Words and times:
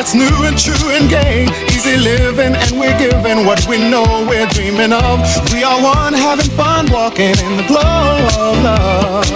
that's 0.00 0.14
new 0.14 0.24
and 0.46 0.56
true 0.58 0.88
and 0.92 1.10
gay. 1.10 1.44
Easy 1.66 1.98
living 1.98 2.54
and 2.54 2.80
we're 2.80 2.96
giving 2.98 3.44
what 3.44 3.66
we 3.68 3.76
know 3.76 4.24
we're 4.26 4.46
dreaming 4.46 4.94
of. 4.94 5.20
We 5.52 5.62
are 5.62 5.78
one 5.82 6.14
having 6.14 6.48
fun 6.56 6.90
walking 6.90 7.36
in 7.36 7.56
the 7.58 7.64
glow 7.68 8.26
of 8.38 8.62
love. 8.64 9.26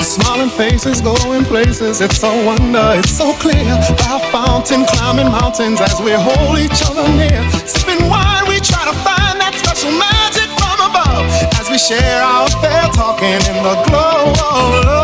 oh, 0.09 0.49
faces 0.57 1.01
going 1.03 1.45
places. 1.45 2.01
It's 2.01 2.23
a 2.23 2.29
wonder, 2.47 2.95
it's 2.97 3.11
so 3.11 3.35
clear. 3.35 3.72
Mountains 5.53 5.81
as 5.83 6.01
we 6.01 6.13
hold 6.13 6.59
each 6.59 6.83
other 6.83 7.07
near. 7.17 7.43
Sipping 7.67 8.09
wine, 8.09 8.45
we 8.49 8.59
try 8.61 8.85
to 8.85 8.97
find 9.05 9.39
that 9.41 9.53
special 9.55 9.93
magic 9.93 10.49
from 10.57 10.79
above. 10.89 11.29
As 11.61 11.69
we 11.71 11.77
share 11.77 12.23
our 12.23 12.49
fair 12.63 12.89
talking 12.95 13.29
in 13.29 13.63
the 13.63 13.77
glow 13.87 14.33
of 14.33 14.85
love. 14.87 15.02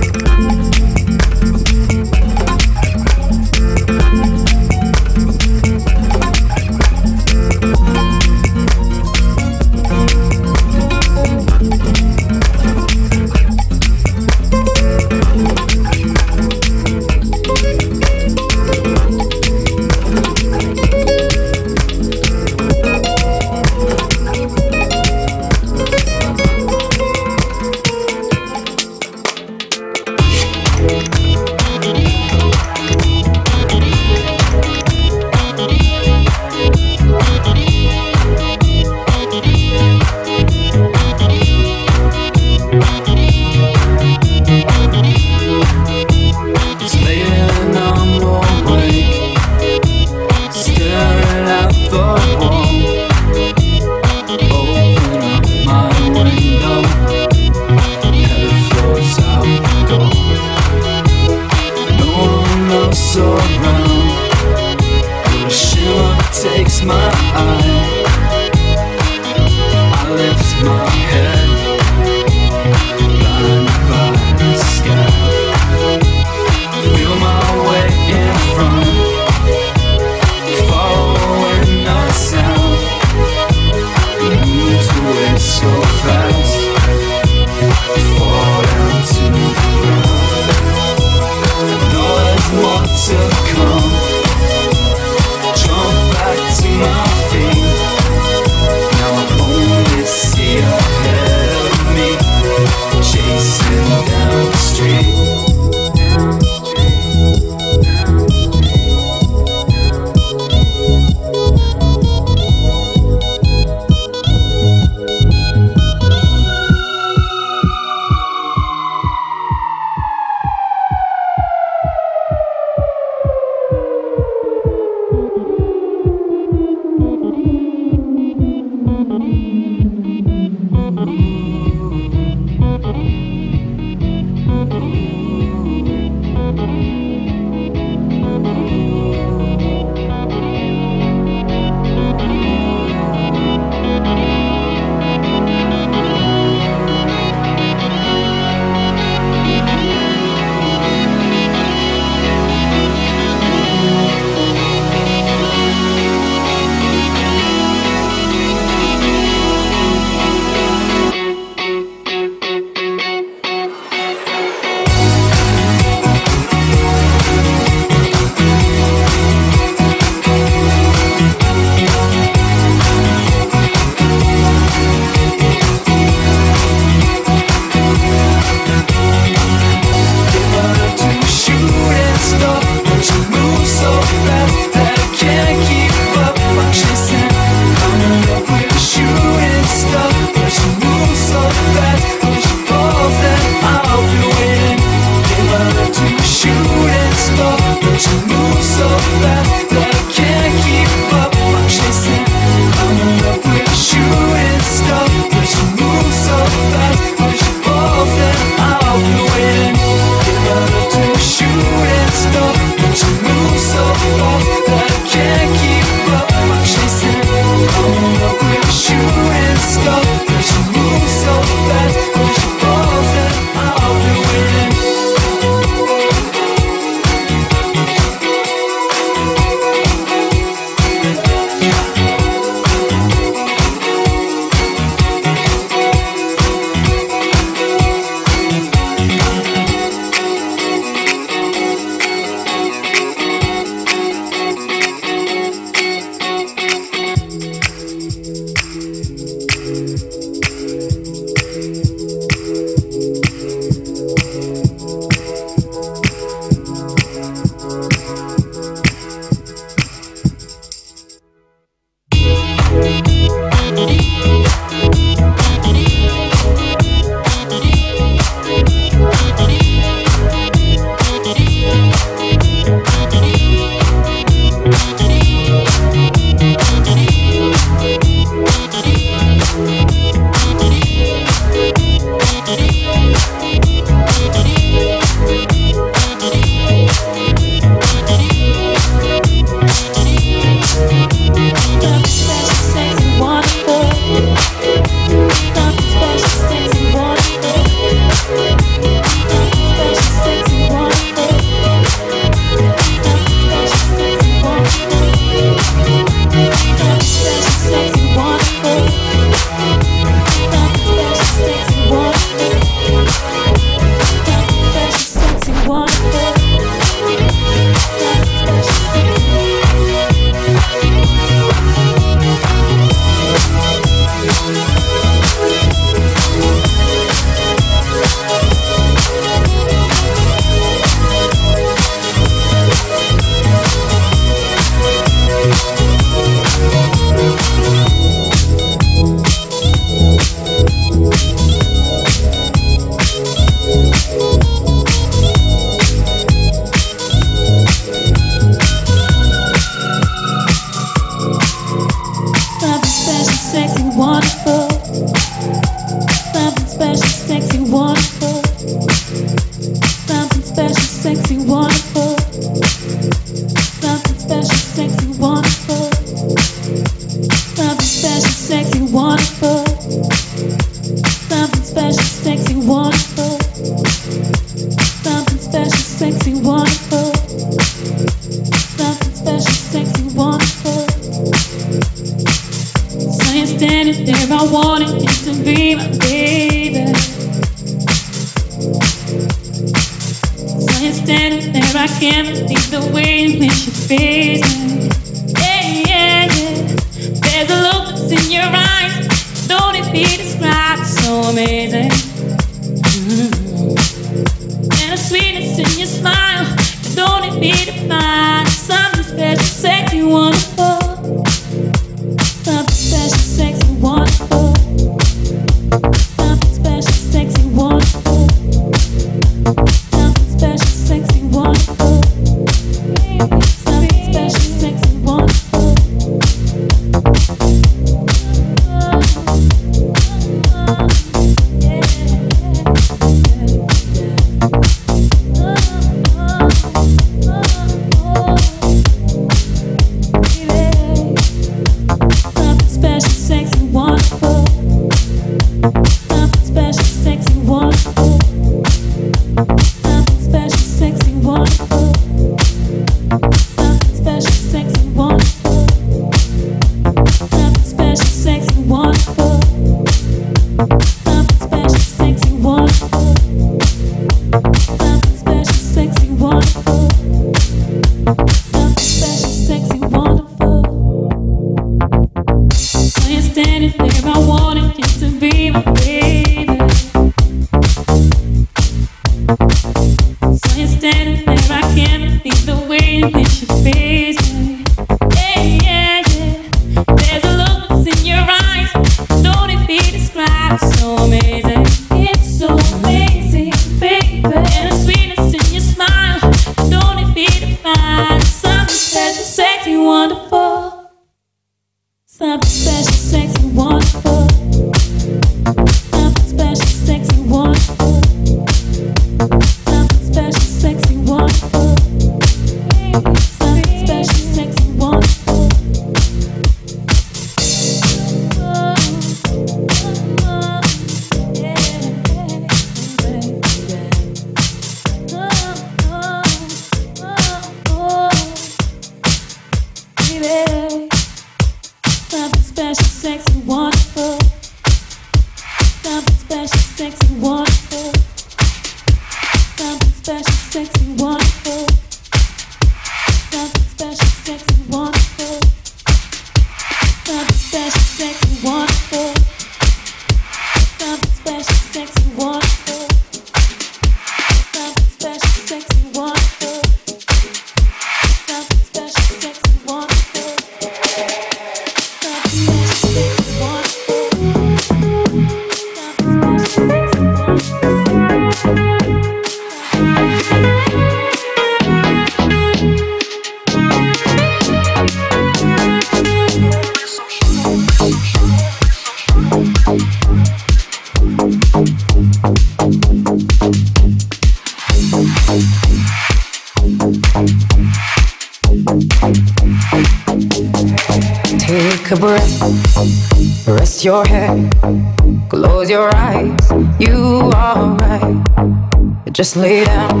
Lay 599.36 599.64
down 599.64 600.00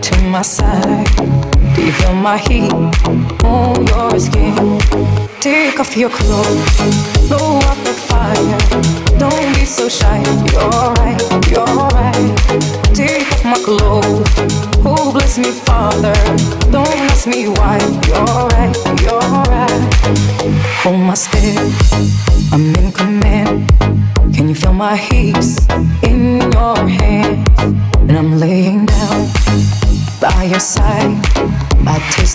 to 0.00 0.22
my 0.22 0.42
side. 0.42 1.06
Do 1.76 1.86
you 1.86 1.92
feel 1.92 2.14
my 2.14 2.38
heat 2.38 2.72
on 3.44 3.86
your 3.86 4.18
skin? 4.18 4.80
Take 5.40 5.78
off 5.78 5.96
your 5.96 6.10
clothes, 6.10 6.76
blow 7.28 7.58
up 7.58 7.78
the 7.84 7.94
fire. 7.94 8.58
Don't 9.16 9.54
be 9.54 9.64
so 9.64 9.88
shy. 9.88 10.18
You're 10.50 10.92
right, 10.98 11.22
you're 11.52 11.86
right. 11.94 12.34
Take 12.92 13.30
off 13.30 13.44
my 13.44 13.58
clothes. 13.62 14.28
Oh, 14.84 15.12
bless 15.12 15.38
me, 15.38 15.52
Father. 15.52 16.14
Don't 16.72 16.98
ask 17.10 17.28
me 17.28 17.46
why. 17.46 17.78
You're 18.08 18.48
right, 18.54 18.74
you're 19.02 19.20
right. 19.52 19.82
Hold 20.82 20.98
my 20.98 21.14
step. 21.14 21.41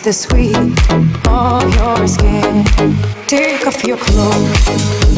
The 0.07 0.13
sweet 0.13 0.55
of 1.27 1.63
your 1.75 2.07
skin. 2.07 2.63
Take 3.27 3.67
off 3.67 3.84
your 3.84 3.97
clothes, 3.97 5.17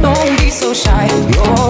Don't 0.00 0.38
be 0.38 0.50
so 0.50 0.72
shy. 0.72 1.06
You're 1.34 1.65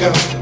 go. 0.00 0.39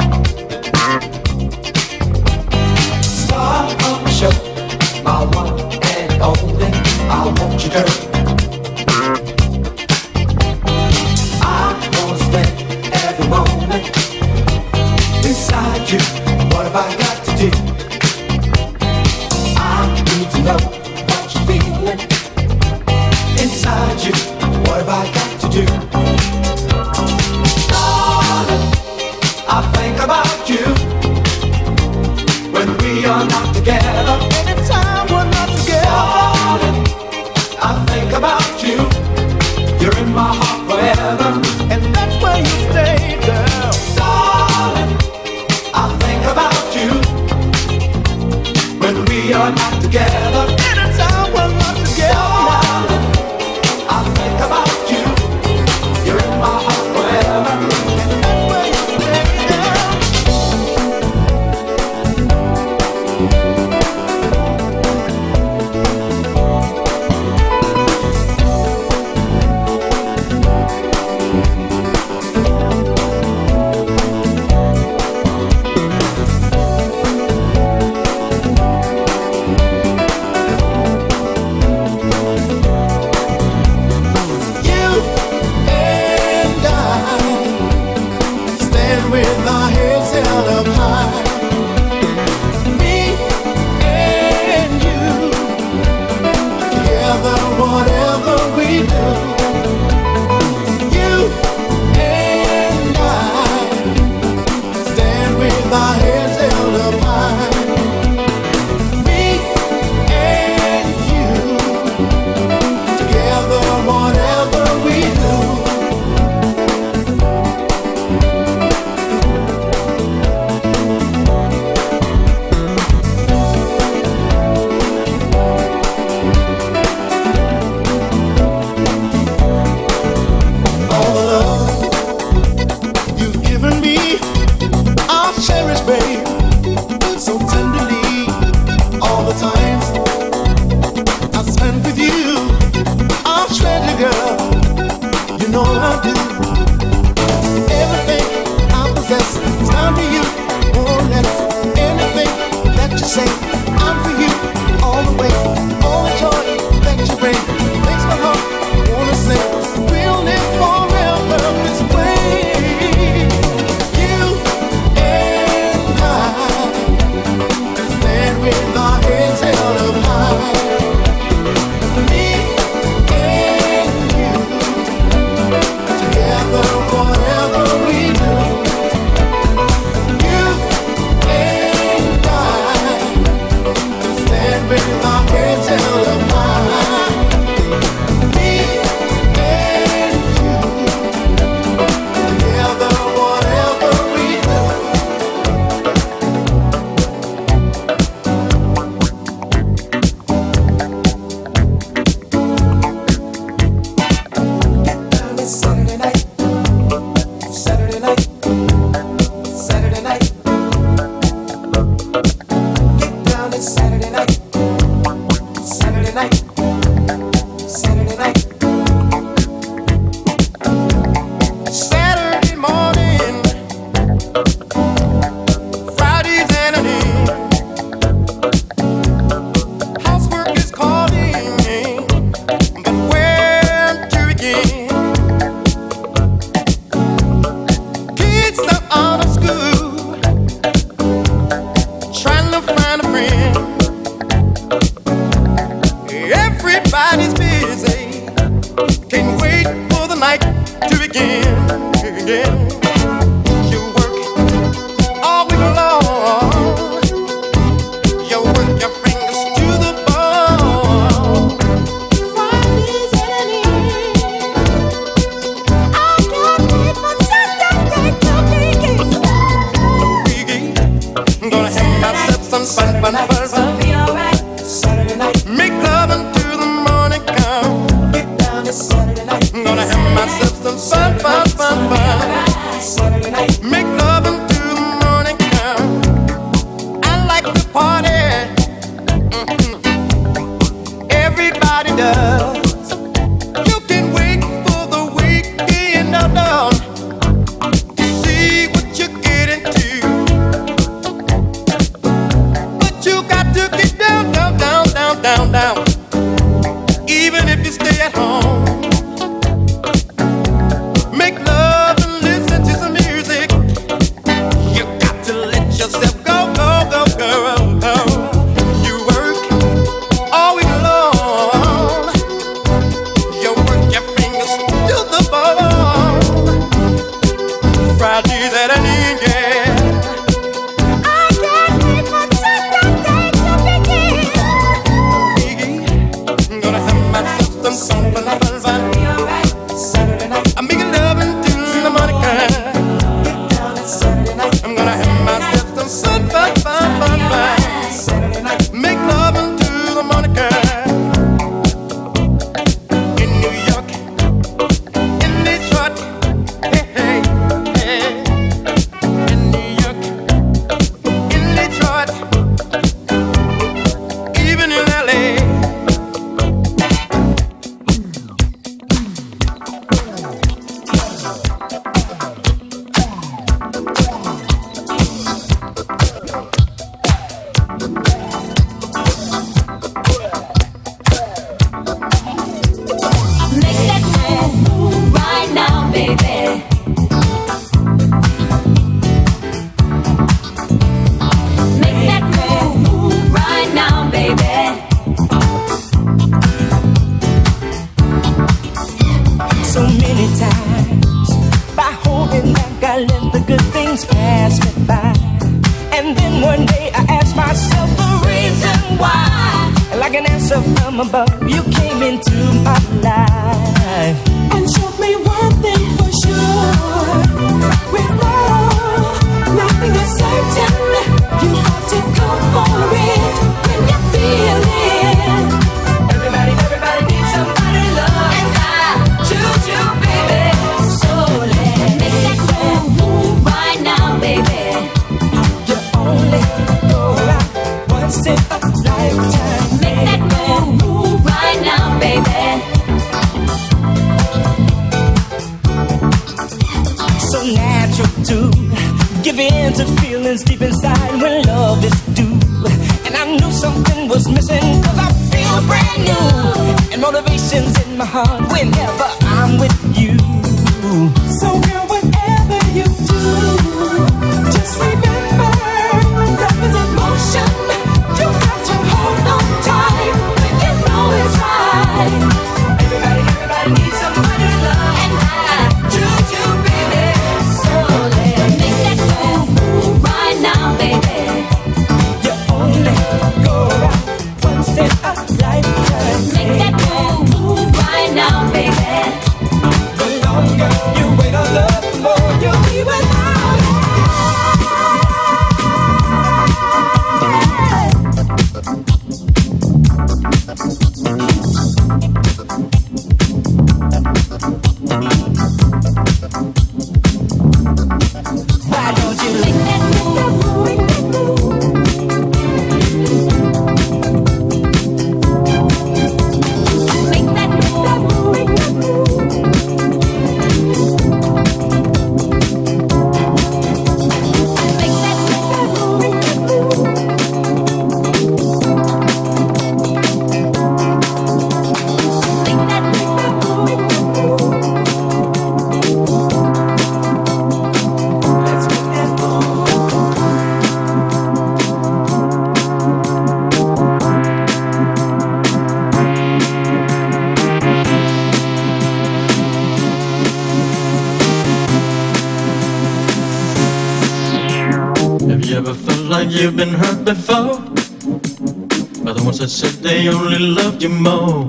you 560.83 560.89
moan. 560.89 561.47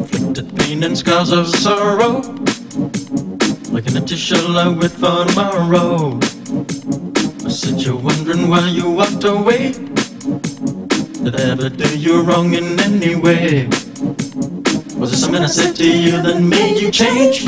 Inflicted 0.00 0.56
pain 0.56 0.84
and 0.84 0.96
scars 0.96 1.32
of 1.32 1.48
sorrow. 1.48 2.20
Like 3.70 3.86
an 3.88 3.96
empty 3.96 4.16
shell 4.16 4.56
I 4.56 4.68
wait 4.68 4.92
for 4.92 5.24
tomorrow. 5.24 6.18
I 7.44 7.48
said 7.48 7.80
you're 7.80 7.96
wondering 7.96 8.48
why 8.48 8.68
you 8.68 8.90
walked 8.90 9.24
away. 9.24 9.72
Did 11.22 11.34
I 11.40 11.50
ever 11.50 11.68
do 11.68 11.98
you 11.98 12.22
wrong 12.22 12.54
in 12.54 12.78
any 12.80 13.16
way? 13.16 13.66
Was 14.96 15.10
there 15.10 15.18
something 15.18 15.42
I 15.42 15.46
said 15.46 15.74
to 15.76 15.90
you 15.90 16.22
that 16.22 16.40
made 16.40 16.80
you 16.80 16.90
change? 16.90 17.46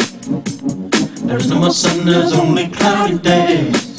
There 1.27 1.39
is 1.39 1.49
no 1.49 1.61
more 1.61 1.71
sun, 1.71 2.07
there's 2.07 2.33
only 2.33 2.69
cloudy 2.69 3.19
days. 3.19 3.90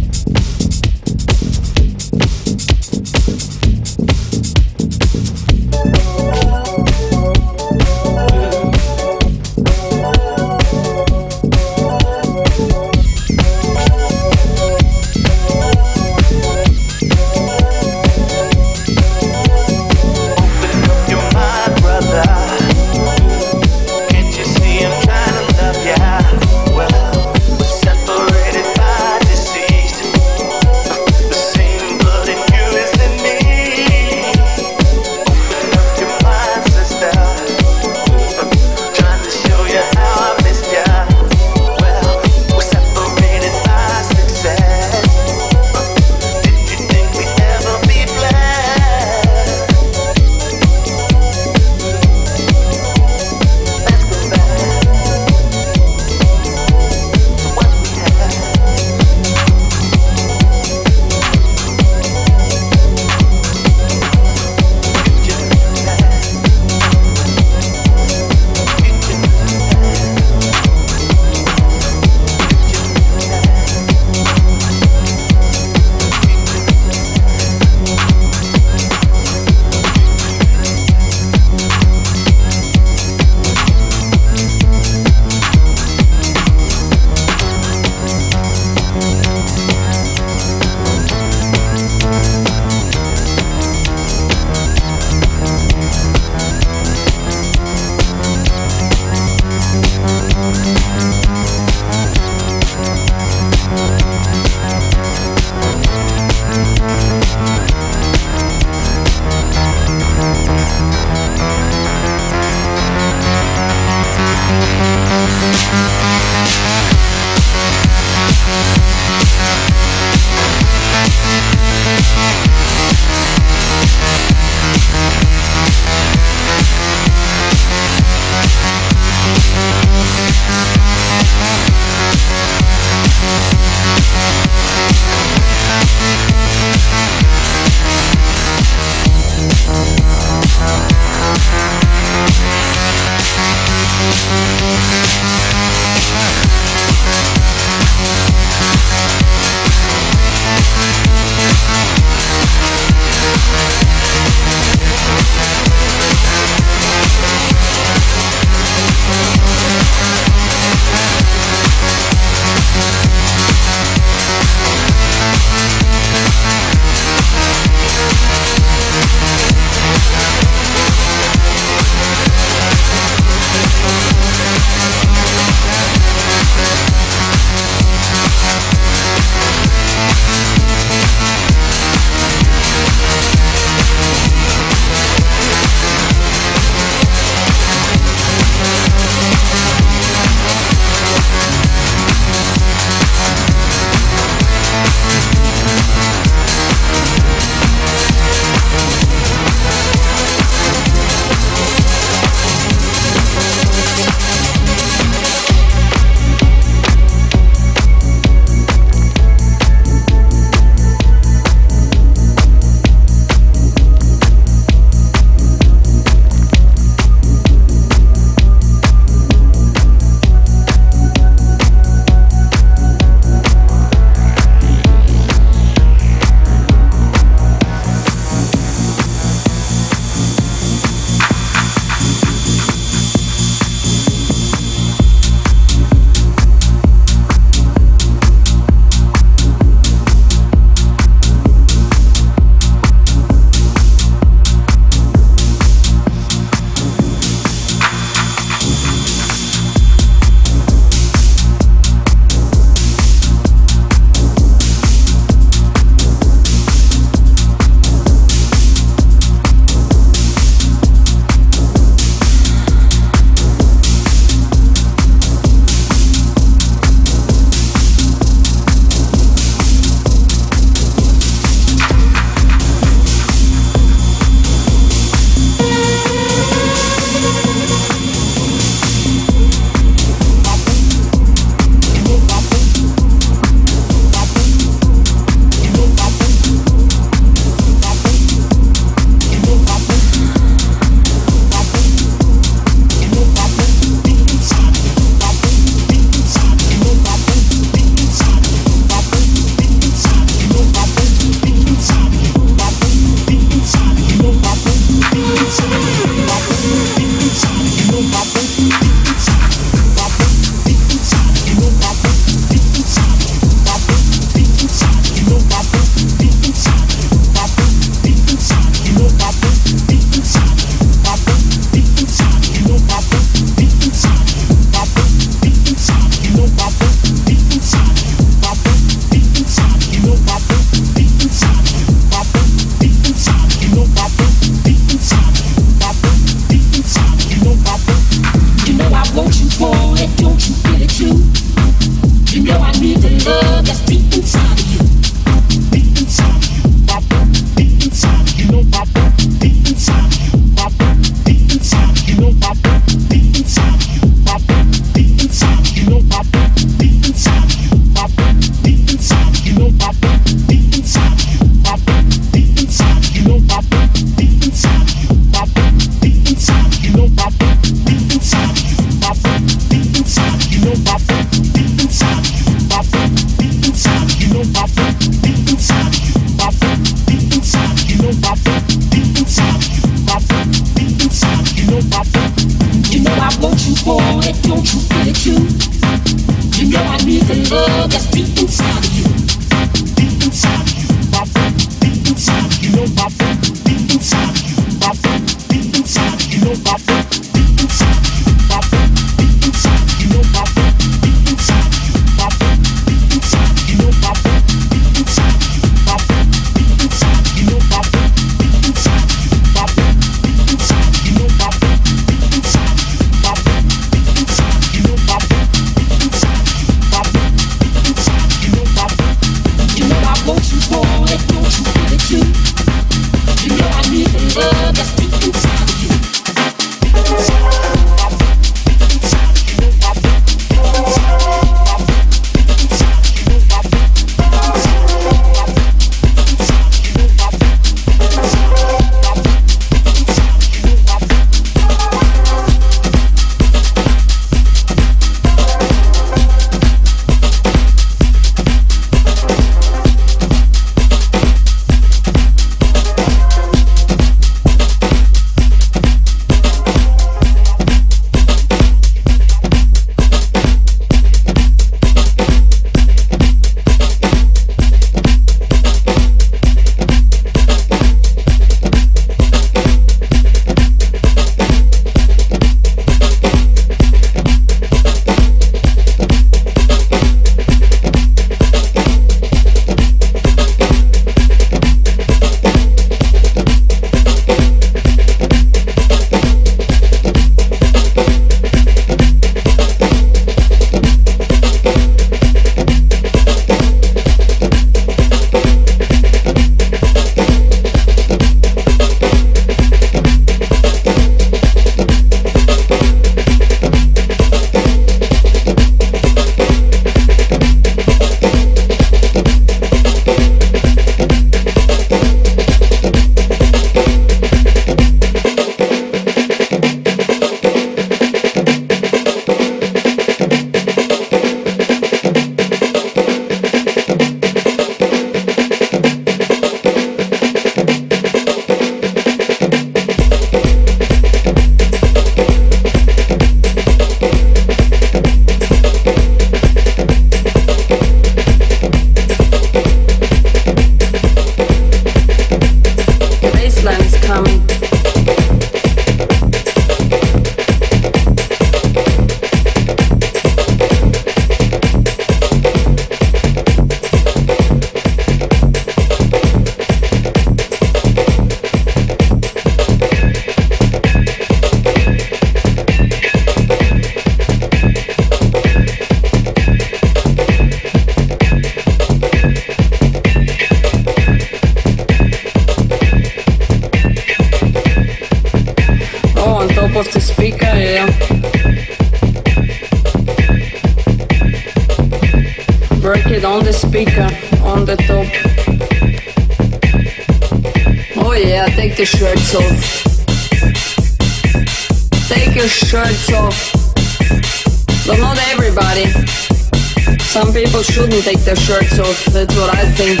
Shouldn't 597.78 598.02
take 598.02 598.18
their 598.24 598.34
shirts 598.34 598.76
off, 598.80 599.04
that's 599.12 599.36
what 599.36 599.54
I 599.54 599.64
think. 599.78 600.00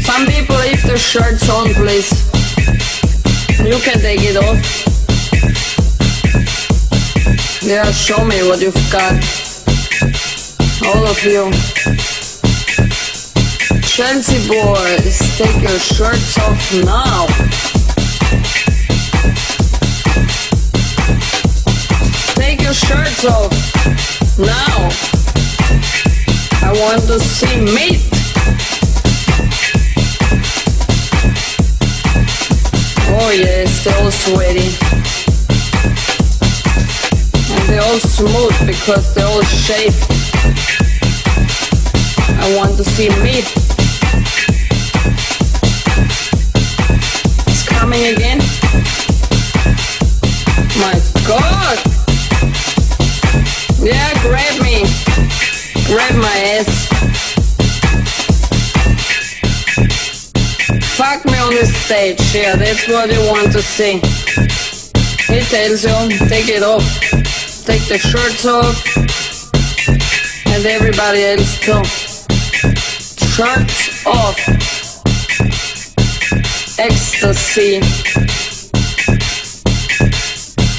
Some 0.00 0.26
people 0.26 0.56
leave 0.58 0.80
their 0.84 0.96
shirts 0.96 1.50
on, 1.50 1.74
please. 1.74 2.08
You 3.66 3.78
can 3.82 3.98
take 3.98 4.20
it 4.22 4.36
off. 4.36 4.62
Yeah, 7.62 7.90
show 7.90 8.24
me 8.24 8.46
what 8.46 8.60
you've 8.60 8.74
got. 8.92 9.14
All 10.86 11.04
of 11.04 11.18
you. 11.24 11.50
Chelsea 13.82 14.38
boys, 14.46 15.18
take 15.36 15.60
your 15.62 15.80
shirts 15.80 16.38
off 16.38 16.74
now. 16.84 17.77
See. 27.38 28.00
Oh 33.10 33.30
yes, 33.30 33.84
they're 33.84 33.96
all 34.02 34.10
sweaty. 34.10 34.74
And 37.54 37.68
they're 37.68 37.82
all 37.82 38.00
smooth 38.00 38.66
because 38.66 39.14
they're 39.14 39.26
all 39.26 39.42
shaved. 39.42 40.04
I 42.40 42.56
want 42.56 42.76
to 42.78 42.84
see 42.84 43.08
meat. 43.22 43.46
It's 47.46 47.68
coming 47.68 48.16
again. 48.16 48.38
My 50.80 50.98
God! 51.24 51.78
Yeah, 53.80 54.12
grab 54.22 54.60
me. 54.60 54.82
Grab 55.86 56.16
my 56.16 56.36
ass. 56.58 56.88
Fuck 60.98 61.24
me 61.26 61.38
on 61.38 61.54
the 61.54 61.64
stage, 61.64 62.34
yeah, 62.34 62.56
that's 62.56 62.88
what 62.88 63.08
you 63.08 63.20
want 63.20 63.52
to 63.52 63.62
see. 63.62 64.00
He 65.32 65.40
tells 65.42 65.84
you, 65.84 66.18
take 66.26 66.48
it 66.48 66.64
off. 66.64 66.82
Take 67.64 67.86
the 67.86 67.98
shirts 67.98 68.44
off. 68.44 68.74
And 70.48 70.66
everybody 70.66 71.22
else 71.22 71.60
too. 71.60 71.84
Shirts 73.30 74.04
off. 74.06 74.36
Ecstasy. 76.80 77.78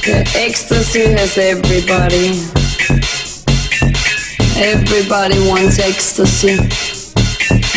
The 0.03 0.29
ecstasy 0.35 1.05
has 1.13 1.37
everybody. 1.37 2.31
Everybody 4.59 5.39
wants 5.47 5.79
ecstasy. 5.79 6.57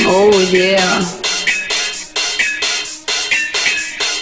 Oh 0.09 0.49
yeah. 0.51 1.22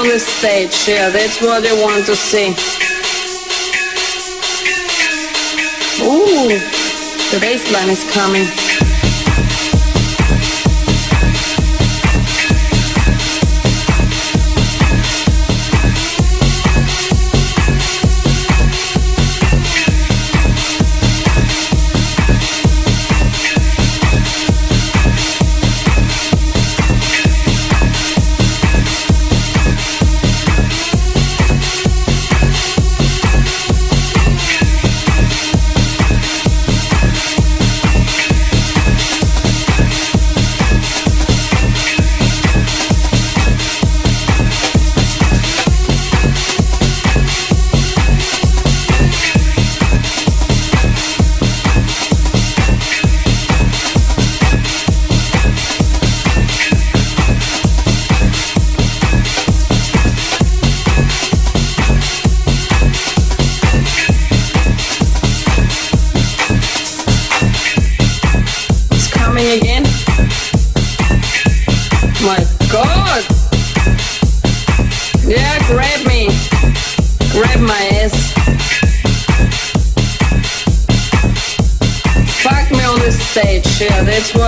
On 0.00 0.08
the 0.08 0.18
stage, 0.18 0.88
yeah, 0.88 1.10
that's 1.10 1.42
what 1.42 1.62
they 1.62 1.72
want 1.82 2.06
to 2.06 2.16
see. 2.16 2.50
Ooh, 6.02 6.48
the 7.30 7.38
bass 7.40 7.70
line 7.70 7.90
is 7.90 8.10
coming. 8.10 8.69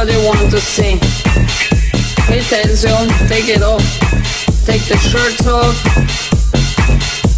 They 0.05 0.27
want 0.27 0.51
to 0.51 0.61
see. 0.61 0.99
Tells 2.49 2.85
you, 2.85 3.29
take 3.29 3.49
it 3.49 3.63
off. 3.63 3.83
Take 4.67 4.83
the 4.85 4.97
shirts 4.97 5.47
off. 5.47 5.77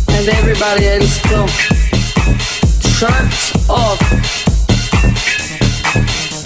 And 0.08 0.28
everybody 0.28 0.86
else 0.86 1.20
too. 1.22 1.46
Shirts 2.88 3.68
off. 3.68 4.00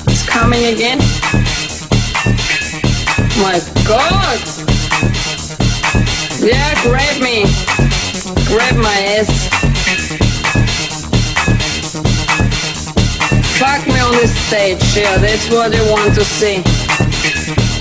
It's 0.08 0.28
coming 0.28 0.66
again. 0.66 0.98
My 3.38 3.60
God! 3.86 4.38
Yeah, 6.40 6.74
grab 6.82 7.22
me. 7.22 7.44
Grab 8.47 8.76
my 8.76 8.98
ass. 9.16 9.67
Fuck 13.59 13.89
me 13.89 13.99
on 13.99 14.12
the 14.12 14.28
stage, 14.28 14.78
yeah, 14.97 15.19
that's 15.19 15.51
what 15.51 15.73
they 15.73 15.81
want 15.91 16.15
to 16.15 16.25
see. 16.25 16.62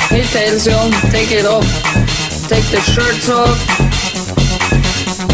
He 0.10 0.24
tells 0.24 0.66
you, 0.66 0.74
take 1.12 1.32
it 1.32 1.46
off. 1.46 1.68
Take 2.50 2.66
the 2.72 2.82
shirts 2.82 3.30
off. 3.30 3.54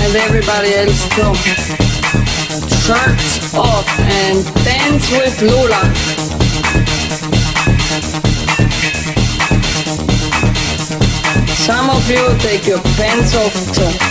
And 0.04 0.16
everybody 0.18 0.74
else 0.76 1.08
too. 1.16 1.34
Shirts 2.84 3.54
off 3.56 3.88
and 4.00 4.44
dance 4.66 5.10
with 5.12 5.42
Lula. 5.42 5.80
Some 11.56 11.90
of 11.90 12.10
you 12.10 12.38
take 12.40 12.68
your 12.68 12.82
pants 12.98 13.34
off 13.34 13.54
too. 13.74 14.03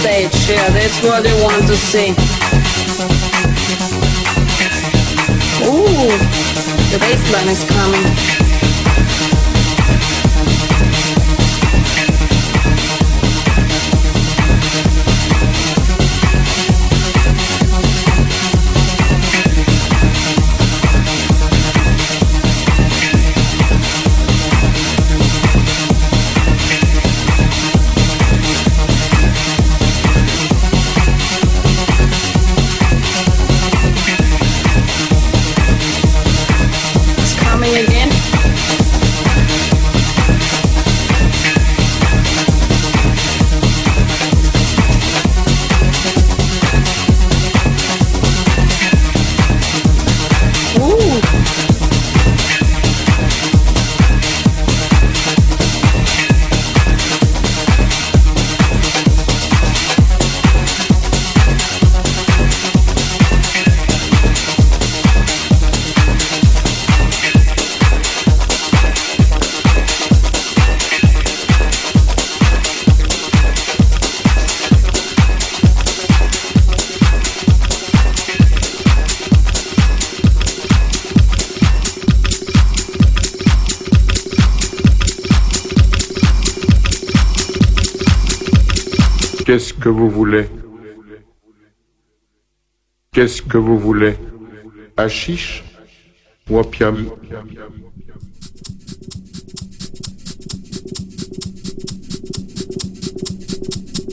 Stage, 0.00 0.48
yeah, 0.48 0.70
that's 0.70 1.02
what 1.02 1.22
they 1.22 1.42
want 1.42 1.66
to 1.66 1.76
see. 1.76 2.12
Ooh. 5.68 6.08
the 6.90 6.98
bass 6.98 7.30
line 7.30 7.48
is 7.48 7.62
coming. 7.68 8.39
Que 93.50 93.58
vous 93.58 93.78
voulez 93.78 94.14
Hachiche 94.96 95.64
ou 96.48 96.58
opium 96.58 97.10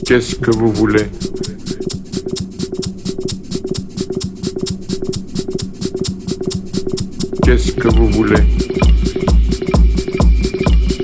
Qu'est-ce 0.04 0.34
que 0.36 0.50
vous 0.50 0.72
voulez? 0.72 1.04
Qu'est-ce 7.44 7.72
que 7.72 7.88
vous 7.88 8.08
voulez? 8.08 8.42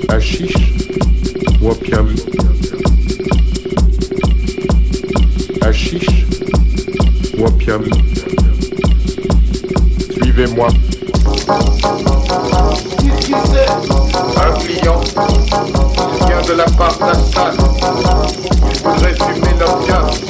Hachiche 0.09 0.55
ou 1.61 1.69
opium 1.69 2.07
opium 7.45 7.83
Suivez-moi. 10.11 10.67
Qu'est-ce 12.99 13.27
que 13.27 13.35
Un 14.39 14.53
client. 14.59 15.01
Il 16.19 16.27
vient 16.27 16.41
de 16.41 16.53
la 16.53 16.65
part 16.65 16.97
d'Assad. 16.97 17.55
Il 18.71 18.77
voudrait 18.83 19.13
fumer 19.13 19.53
l'opium. 19.59 20.24